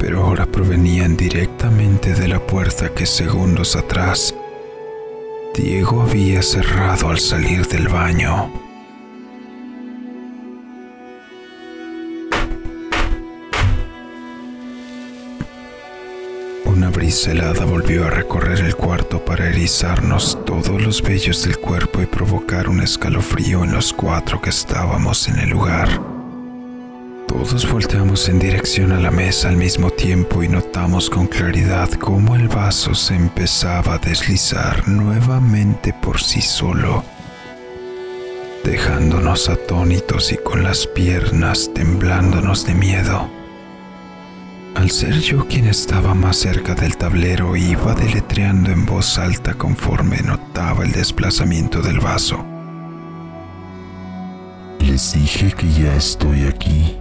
pero 0.00 0.24
ahora 0.24 0.46
provenían 0.46 1.16
directamente 1.16 2.14
de 2.14 2.26
la 2.26 2.44
puerta 2.44 2.92
que 2.92 3.06
segundos 3.06 3.76
atrás 3.76 4.34
Diego 5.54 6.02
había 6.02 6.42
cerrado 6.42 7.10
al 7.10 7.20
salir 7.20 7.68
del 7.68 7.86
baño. 7.86 8.69
Una 17.10 17.16
brisa 17.16 17.32
helada 17.32 17.64
volvió 17.64 18.06
a 18.06 18.10
recorrer 18.10 18.60
el 18.60 18.76
cuarto 18.76 19.24
para 19.24 19.48
erizarnos 19.48 20.38
todos 20.46 20.80
los 20.80 21.02
vellos 21.02 21.42
del 21.42 21.58
cuerpo 21.58 22.00
y 22.00 22.06
provocar 22.06 22.68
un 22.68 22.80
escalofrío 22.80 23.64
en 23.64 23.72
los 23.72 23.92
cuatro 23.92 24.40
que 24.40 24.50
estábamos 24.50 25.26
en 25.26 25.40
el 25.40 25.50
lugar. 25.50 25.88
Todos 27.26 27.68
volteamos 27.68 28.28
en 28.28 28.38
dirección 28.38 28.92
a 28.92 29.00
la 29.00 29.10
mesa 29.10 29.48
al 29.48 29.56
mismo 29.56 29.90
tiempo 29.90 30.44
y 30.44 30.48
notamos 30.48 31.10
con 31.10 31.26
claridad 31.26 31.90
cómo 31.94 32.36
el 32.36 32.46
vaso 32.46 32.94
se 32.94 33.16
empezaba 33.16 33.94
a 33.94 33.98
deslizar 33.98 34.86
nuevamente 34.86 35.92
por 35.92 36.20
sí 36.20 36.40
solo, 36.40 37.02
dejándonos 38.62 39.48
atónitos 39.48 40.30
y 40.30 40.36
con 40.36 40.62
las 40.62 40.86
piernas 40.86 41.72
temblándonos 41.74 42.64
de 42.66 42.74
miedo. 42.74 43.39
Al 44.74 44.90
ser 44.90 45.18
yo 45.20 45.46
quien 45.46 45.66
estaba 45.66 46.14
más 46.14 46.36
cerca 46.36 46.74
del 46.74 46.96
tablero, 46.96 47.56
iba 47.56 47.94
deletreando 47.94 48.70
en 48.70 48.86
voz 48.86 49.18
alta 49.18 49.54
conforme 49.54 50.18
notaba 50.22 50.84
el 50.84 50.92
desplazamiento 50.92 51.82
del 51.82 51.98
vaso. 51.98 52.44
Les 54.78 55.12
dije 55.12 55.52
que 55.52 55.70
ya 55.72 55.94
estoy 55.96 56.44
aquí. 56.44 56.96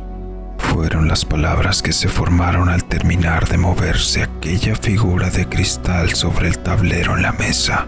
Fueron 0.58 1.08
las 1.08 1.24
palabras 1.26 1.82
que 1.82 1.94
se 1.94 2.08
formaron 2.08 2.70
al 2.70 2.84
terminar 2.84 3.48
de 3.48 3.58
moverse 3.58 4.24
aquella 4.24 4.76
figura 4.76 5.30
de 5.30 5.48
cristal 5.48 6.14
sobre 6.14 6.48
el 6.48 6.60
tablero 6.60 7.16
en 7.16 7.22
la 7.22 7.32
mesa. 7.34 7.88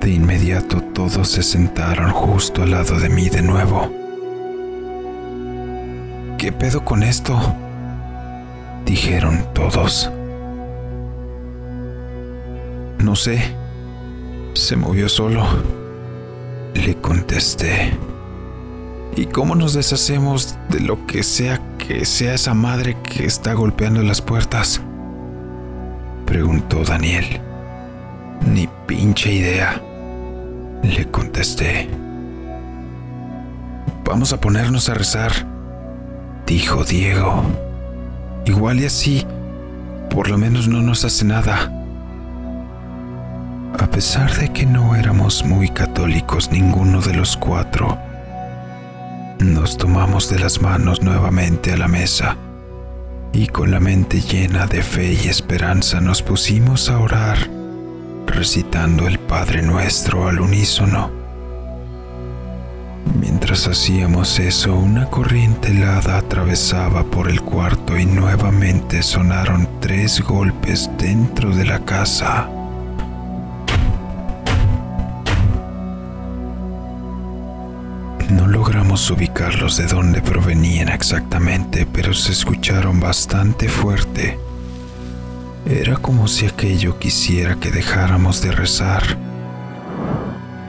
De 0.00 0.10
inmediato 0.10 0.80
todos 0.80 1.28
se 1.28 1.42
sentaron 1.42 2.10
justo 2.10 2.62
al 2.62 2.70
lado 2.70 2.98
de 2.98 3.08
mí 3.08 3.28
de 3.28 3.42
nuevo. 3.42 3.92
¿Qué 6.38 6.52
pedo 6.52 6.84
con 6.84 7.02
esto? 7.02 7.56
Dijeron 8.86 9.44
todos. 9.52 10.10
No 12.98 13.14
sé, 13.14 13.42
se 14.54 14.76
movió 14.76 15.08
solo. 15.08 15.44
Le 16.74 16.94
contesté. 16.96 17.92
¿Y 19.16 19.26
cómo 19.26 19.54
nos 19.54 19.74
deshacemos 19.74 20.56
de 20.68 20.80
lo 20.80 21.06
que 21.06 21.22
sea 21.22 21.60
que 21.78 22.04
sea 22.04 22.34
esa 22.34 22.54
madre 22.54 22.96
que 23.02 23.24
está 23.24 23.54
golpeando 23.54 24.02
las 24.02 24.22
puertas? 24.22 24.80
Preguntó 26.24 26.82
Daniel. 26.84 27.40
Ni 28.46 28.68
pinche 28.86 29.32
idea. 29.32 29.80
Le 30.82 31.10
contesté. 31.10 31.88
Vamos 34.04 34.32
a 34.32 34.40
ponernos 34.40 34.88
a 34.88 34.94
rezar, 34.94 35.32
dijo 36.46 36.84
Diego. 36.84 37.42
Igual 38.46 38.80
y 38.80 38.86
así, 38.86 39.26
por 40.08 40.30
lo 40.30 40.38
menos 40.38 40.68
no 40.68 40.80
nos 40.80 41.04
hace 41.04 41.24
nada. 41.24 41.72
A 43.76 43.86
pesar 43.88 44.32
de 44.36 44.52
que 44.52 44.64
no 44.64 44.94
éramos 44.94 45.44
muy 45.44 45.68
católicos 45.68 46.50
ninguno 46.52 47.00
de 47.00 47.14
los 47.14 47.36
cuatro, 47.36 47.98
nos 49.40 49.76
tomamos 49.76 50.30
de 50.30 50.38
las 50.38 50.62
manos 50.62 51.02
nuevamente 51.02 51.72
a 51.72 51.76
la 51.76 51.88
mesa 51.88 52.36
y 53.32 53.48
con 53.48 53.72
la 53.72 53.80
mente 53.80 54.20
llena 54.20 54.66
de 54.66 54.80
fe 54.80 55.12
y 55.12 55.28
esperanza 55.28 56.00
nos 56.00 56.22
pusimos 56.22 56.88
a 56.88 57.00
orar, 57.00 57.36
recitando 58.26 59.08
el 59.08 59.18
Padre 59.18 59.60
Nuestro 59.62 60.28
al 60.28 60.40
unísono. 60.40 61.15
Mientras 63.14 63.68
hacíamos 63.68 64.38
eso, 64.38 64.74
una 64.74 65.06
corriente 65.06 65.68
helada 65.68 66.18
atravesaba 66.18 67.04
por 67.04 67.30
el 67.30 67.40
cuarto 67.40 67.96
y 67.96 68.04
nuevamente 68.04 69.02
sonaron 69.02 69.68
tres 69.80 70.20
golpes 70.20 70.90
dentro 70.98 71.54
de 71.54 71.64
la 71.64 71.78
casa. 71.80 72.48
No 78.30 78.48
logramos 78.48 79.08
ubicarlos 79.10 79.76
de 79.76 79.86
dónde 79.86 80.20
provenían 80.20 80.88
exactamente, 80.88 81.86
pero 81.86 82.12
se 82.12 82.32
escucharon 82.32 82.98
bastante 82.98 83.68
fuerte. 83.68 84.38
Era 85.64 85.96
como 85.96 86.26
si 86.26 86.46
aquello 86.46 86.98
quisiera 86.98 87.54
que 87.56 87.70
dejáramos 87.70 88.42
de 88.42 88.52
rezar 88.52 89.35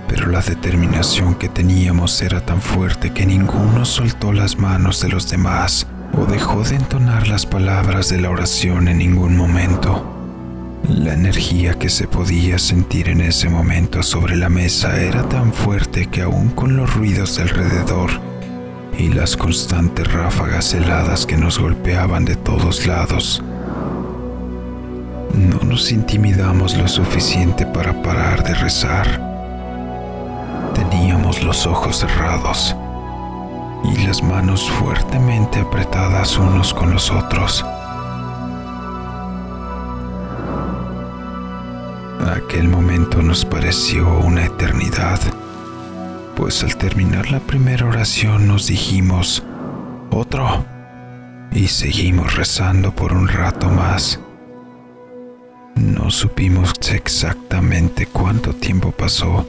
pero 0.08 0.28
la 0.28 0.42
determinación 0.42 1.36
que 1.36 1.50
teníamos 1.50 2.22
era 2.22 2.46
tan 2.46 2.62
fuerte 2.62 3.12
que 3.12 3.26
ninguno 3.26 3.86
soltó 3.86 4.32
las 4.32 4.58
manos 4.58 5.02
de 5.02 5.10
los 5.10 5.30
demás 5.30 5.88
o 6.14 6.26
dejó 6.26 6.64
de 6.64 6.76
entonar 6.76 7.28
las 7.28 7.46
palabras 7.46 8.10
de 8.10 8.22
la 8.22 8.30
oración 8.30 8.88
en 8.88 9.00
ningún 9.00 9.36
momento. 9.36 10.14
La 10.88 11.14
energía 11.14 11.74
que 11.74 11.90
se 11.90 12.08
podía 12.08 12.58
sentir 12.60 13.10
en 13.10 13.22
ese 13.22 13.50
momento 13.50 14.02
sobre 14.04 14.38
la 14.38 14.48
mesa 14.48 15.02
era 15.02 15.28
tan 15.28 15.52
fuerte 15.52 16.08
que 16.08 16.22
aún 16.22 16.50
con 16.50 16.78
los 16.78 16.94
ruidos 16.94 17.36
de 17.36 17.44
alrededor 17.44 18.10
y 18.98 19.10
las 19.10 19.36
constantes 19.36 20.12
ráfagas 20.12 20.74
heladas 20.74 21.26
que 21.26 21.38
nos 21.38 21.60
golpeaban 21.60 22.26
de 22.26 22.36
todos 22.36 22.88
lados, 22.88 23.44
no 25.34 25.60
nos 25.60 25.92
intimidamos 25.92 26.76
lo 26.78 26.88
suficiente 26.88 27.66
para 27.66 28.02
parar 28.02 28.44
de 28.44 28.56
rezar. 28.56 29.27
Teníamos 30.78 31.42
los 31.42 31.66
ojos 31.66 31.98
cerrados 31.98 32.76
y 33.84 34.06
las 34.06 34.22
manos 34.22 34.70
fuertemente 34.70 35.60
apretadas 35.60 36.38
unos 36.38 36.72
con 36.72 36.94
los 36.94 37.10
otros. 37.10 37.66
Aquel 42.32 42.68
momento 42.70 43.24
nos 43.24 43.44
pareció 43.44 44.20
una 44.20 44.46
eternidad, 44.46 45.20
pues 46.36 46.64
al 46.64 46.78
terminar 46.78 47.32
la 47.32 47.40
primera 47.40 47.88
oración 47.88 48.48
nos 48.48 48.68
dijimos, 48.68 49.44
otro, 50.12 50.64
y 51.52 51.70
seguimos 51.70 52.36
rezando 52.36 52.94
por 52.94 53.14
un 53.14 53.28
rato 53.28 53.68
más. 53.72 54.20
No 55.74 56.12
supimos 56.12 56.74
exactamente 56.92 58.06
cuánto 58.06 58.54
tiempo 58.54 58.92
pasó 58.92 59.48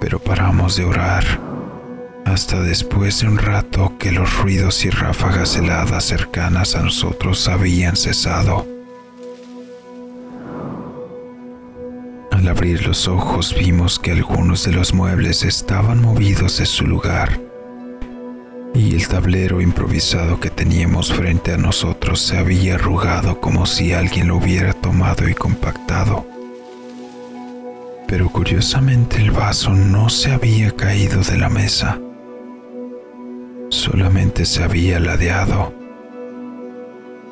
pero 0.00 0.18
paramos 0.18 0.76
de 0.76 0.84
orar 0.84 1.24
hasta 2.24 2.60
después 2.60 3.20
de 3.20 3.28
un 3.28 3.38
rato 3.38 3.94
que 3.98 4.12
los 4.12 4.38
ruidos 4.38 4.84
y 4.84 4.90
ráfagas 4.90 5.56
heladas 5.56 6.04
cercanas 6.04 6.76
a 6.76 6.82
nosotros 6.82 7.48
habían 7.48 7.96
cesado. 7.96 8.66
Al 12.30 12.46
abrir 12.46 12.86
los 12.86 13.08
ojos 13.08 13.54
vimos 13.58 13.98
que 13.98 14.12
algunos 14.12 14.64
de 14.64 14.72
los 14.72 14.92
muebles 14.92 15.42
estaban 15.42 16.02
movidos 16.02 16.58
de 16.58 16.66
su 16.66 16.86
lugar 16.86 17.40
y 18.74 18.94
el 18.94 19.08
tablero 19.08 19.60
improvisado 19.60 20.38
que 20.38 20.50
teníamos 20.50 21.12
frente 21.12 21.52
a 21.52 21.56
nosotros 21.56 22.20
se 22.20 22.38
había 22.38 22.76
arrugado 22.76 23.40
como 23.40 23.66
si 23.66 23.92
alguien 23.92 24.28
lo 24.28 24.36
hubiera 24.36 24.72
tomado 24.72 25.28
y 25.28 25.34
compactado. 25.34 26.37
Pero 28.08 28.30
curiosamente 28.30 29.18
el 29.18 29.30
vaso 29.30 29.70
no 29.74 30.08
se 30.08 30.32
había 30.32 30.72
caído 30.72 31.20
de 31.22 31.36
la 31.36 31.50
mesa, 31.50 32.00
solamente 33.68 34.46
se 34.46 34.64
había 34.64 34.98
ladeado 34.98 35.74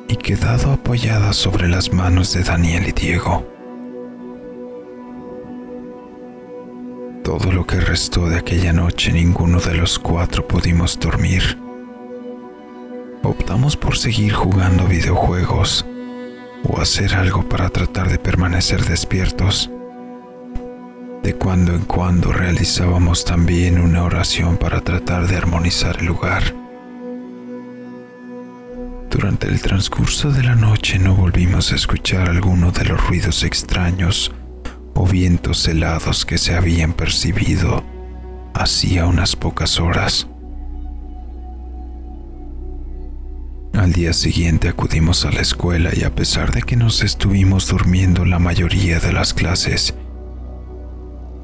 y 0.07 0.15
quedado 0.17 0.71
apoyada 0.71 1.33
sobre 1.33 1.67
las 1.67 1.91
manos 1.91 2.31
de 2.33 2.43
Daniel 2.43 2.87
y 2.87 2.91
Diego. 2.91 3.45
Todo 7.23 7.51
lo 7.51 7.65
que 7.65 7.81
restó 7.81 8.29
de 8.29 8.37
aquella 8.37 8.71
noche 8.71 9.11
ninguno 9.11 9.59
de 9.59 9.73
los 9.73 9.99
cuatro 9.99 10.47
pudimos 10.47 10.97
dormir. 10.99 11.57
Optamos 13.23 13.75
por 13.75 13.97
seguir 13.97 14.31
jugando 14.31 14.85
videojuegos 14.85 15.85
o 16.63 16.79
hacer 16.79 17.15
algo 17.15 17.43
para 17.49 17.69
tratar 17.69 18.09
de 18.09 18.19
permanecer 18.19 18.85
despiertos. 18.85 19.69
De 21.23 21.33
cuando 21.33 21.73
en 21.73 21.81
cuando 21.81 22.31
realizábamos 22.31 23.25
también 23.25 23.79
una 23.79 24.03
oración 24.03 24.57
para 24.57 24.81
tratar 24.81 25.27
de 25.27 25.35
armonizar 25.35 25.97
el 25.99 26.05
lugar. 26.05 26.43
Durante 29.09 29.47
el 29.47 29.61
transcurso 29.61 30.31
de 30.31 30.43
la 30.43 30.55
noche 30.55 30.99
no 30.99 31.15
volvimos 31.15 31.71
a 31.71 31.75
escuchar 31.75 32.29
alguno 32.29 32.71
de 32.71 32.85
los 32.85 33.07
ruidos 33.07 33.43
extraños 33.43 34.31
o 34.93 35.05
vientos 35.05 35.67
helados 35.67 36.25
que 36.25 36.37
se 36.37 36.55
habían 36.55 36.93
percibido 36.93 37.83
hacía 38.53 39.05
unas 39.05 39.35
pocas 39.35 39.79
horas. 39.79 40.27
Al 43.73 43.93
día 43.93 44.11
siguiente 44.11 44.69
acudimos 44.69 45.23
a 45.25 45.31
la 45.31 45.41
escuela 45.41 45.91
y 45.95 46.03
a 46.03 46.13
pesar 46.13 46.51
de 46.51 46.63
que 46.63 46.75
nos 46.75 47.03
estuvimos 47.03 47.67
durmiendo 47.67 48.25
la 48.25 48.39
mayoría 48.39 48.99
de 48.99 49.13
las 49.13 49.33
clases, 49.33 49.93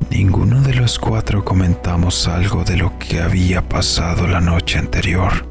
ninguno 0.10 0.62
de 0.62 0.74
los 0.74 1.00
cuatro 1.00 1.44
comentamos 1.44 2.28
algo 2.28 2.64
de 2.64 2.78
lo 2.78 2.98
que 3.00 3.22
había 3.22 3.68
pasado 3.68 4.28
la 4.28 4.42
noche 4.42 4.80
anterior. 4.80 5.48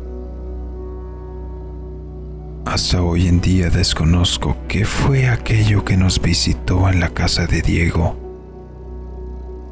Hasta 2.65 3.03
hoy 3.03 3.29
en 3.29 3.41
día 3.41 3.71
desconozco 3.71 4.57
qué 4.69 4.85
fue 4.85 5.29
aquello 5.29 5.85
que 5.85 5.97
nos 5.97 6.21
visitó 6.21 6.88
en 6.88 7.01
la 7.01 7.11
casa 7.11 7.47
de 7.47 7.62
Diego 7.62 8.17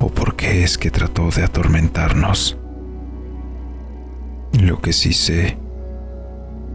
o 0.01 0.09
por 0.09 0.37
qué 0.37 0.65
es 0.65 0.79
que 0.79 0.91
trató 0.91 1.31
de 1.31 1.45
atormentarnos. 1.45 2.57
Lo 4.53 4.81
que 4.81 4.93
sí 4.93 5.13
sé 5.13 5.59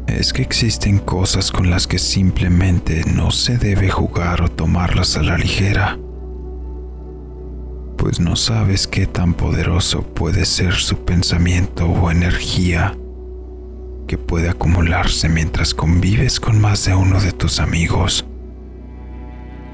es 0.07 0.31
que 0.31 0.41
existen 0.41 0.99
cosas 0.99 1.51
con 1.51 1.69
las 1.69 1.87
que 1.87 1.99
simplemente 1.99 3.03
no 3.13 3.31
se 3.31 3.57
debe 3.57 3.89
jugar 3.89 4.41
o 4.41 4.49
tomarlas 4.49 5.17
a 5.17 5.23
la 5.23 5.37
ligera, 5.37 5.97
pues 7.97 8.19
no 8.19 8.35
sabes 8.35 8.87
qué 8.87 9.07
tan 9.07 9.33
poderoso 9.33 10.03
puede 10.03 10.45
ser 10.45 10.73
su 10.73 11.05
pensamiento 11.05 11.85
o 11.85 12.11
energía 12.11 12.95
que 14.07 14.17
puede 14.17 14.49
acumularse 14.49 15.29
mientras 15.29 15.73
convives 15.73 16.39
con 16.39 16.61
más 16.61 16.85
de 16.85 16.93
uno 16.93 17.19
de 17.19 17.31
tus 17.31 17.59
amigos. 17.59 18.25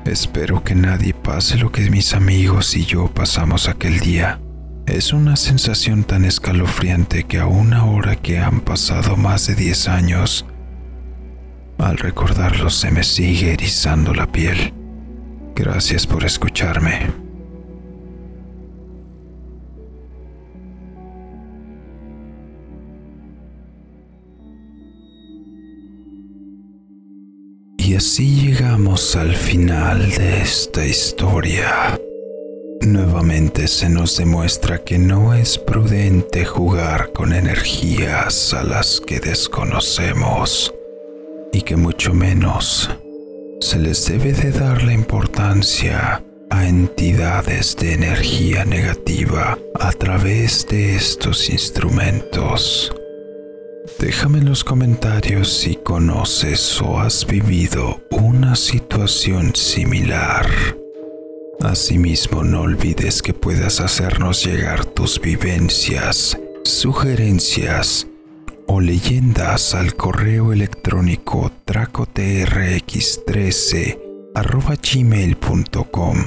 Espero 0.06 0.64
que 0.64 0.74
nadie 0.74 1.14
pase 1.14 1.58
lo 1.58 1.72
que 1.72 1.90
mis 1.90 2.14
amigos 2.14 2.76
y 2.76 2.86
yo 2.86 3.08
pasamos 3.08 3.68
aquel 3.68 4.00
día. 4.00 4.40
Es 4.88 5.14
una 5.14 5.36
sensación 5.36 6.04
tan 6.04 6.26
escalofriante 6.26 7.24
que 7.26 7.40
aún 7.40 7.74
ahora 7.74 8.16
que 8.16 8.40
han 8.40 8.62
pasado 8.62 9.16
más 9.16 9.48
de 9.48 9.56
10 9.56 9.88
años, 9.88 10.46
al 11.78 11.98
recordarlo 11.98 12.70
se 12.70 12.92
me 12.92 13.04
sigue 13.04 13.54
erizando 13.54 14.14
la 14.14 14.28
piel. 14.28 14.74
Gracias 15.56 16.08
por 16.08 16.26
escucharme. 16.26 17.31
Y 27.92 27.96
así 27.96 28.48
llegamos 28.48 29.18
al 29.18 29.36
final 29.36 30.12
de 30.12 30.44
esta 30.44 30.86
historia. 30.86 32.00
Nuevamente 32.80 33.68
se 33.68 33.90
nos 33.90 34.16
demuestra 34.16 34.82
que 34.82 34.98
no 34.98 35.34
es 35.34 35.58
prudente 35.58 36.46
jugar 36.46 37.12
con 37.12 37.34
energías 37.34 38.54
a 38.54 38.64
las 38.64 39.02
que 39.02 39.20
desconocemos 39.20 40.74
y 41.52 41.64
que 41.64 41.76
mucho 41.76 42.14
menos 42.14 42.90
se 43.60 43.78
les 43.78 44.06
debe 44.06 44.32
de 44.32 44.54
dar 44.54 44.84
la 44.84 44.94
importancia 44.94 46.24
a 46.50 46.66
entidades 46.66 47.76
de 47.76 47.96
energía 47.96 48.64
negativa 48.64 49.60
a 49.78 49.92
través 49.92 50.66
de 50.66 50.96
estos 50.96 51.50
instrumentos. 51.50 52.96
Déjame 54.02 54.40
en 54.40 54.46
los 54.46 54.64
comentarios 54.64 55.54
si 55.54 55.76
conoces 55.76 56.82
o 56.82 57.00
has 57.00 57.28
vivido 57.28 58.02
una 58.10 58.56
situación 58.56 59.56
similar. 59.56 60.48
Asimismo, 61.62 62.44
no 62.44 62.62
olvides 62.62 63.22
que 63.22 63.36
puedas 63.36 63.80
hacernos 63.80 64.44
llegar 64.44 64.86
tus 64.86 65.22
vivencias, 65.22 66.36
sugerencias 66.64 68.08
o 68.66 68.82
leyendas 68.82 69.76
al 69.76 69.96
correo 69.96 70.52
electrónico 70.52 71.52
tracotrx13 71.68 74.00
gmail.com 74.96 76.18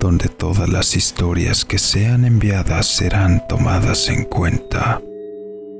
donde 0.00 0.28
todas 0.28 0.68
las 0.68 0.96
historias 0.96 1.64
que 1.64 1.78
sean 1.78 2.24
enviadas 2.24 2.88
serán 2.88 3.46
tomadas 3.46 4.08
en 4.08 4.24
cuenta. 4.24 5.00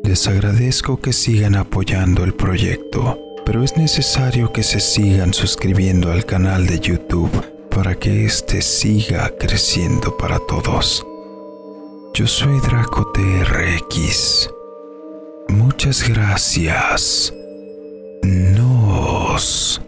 Les 0.04 0.26
agradezco 0.26 1.00
que 1.00 1.12
sigan 1.12 1.54
apoyando 1.54 2.24
el 2.24 2.34
proyecto, 2.34 3.18
pero 3.46 3.62
es 3.62 3.76
necesario 3.76 4.52
que 4.52 4.62
se 4.62 4.80
sigan 4.80 5.32
suscribiendo 5.32 6.10
al 6.10 6.24
canal 6.24 6.66
de 6.66 6.80
YouTube 6.80 7.30
para 7.70 7.94
que 7.94 8.26
éste 8.26 8.62
siga 8.62 9.32
creciendo 9.38 10.16
para 10.16 10.38
todos. 10.40 11.06
Yo 12.14 12.26
soy 12.26 12.60
DracoTRX. 12.60 14.50
Muchas 15.48 16.08
gracias. 16.08 17.32
Nos 18.22 19.80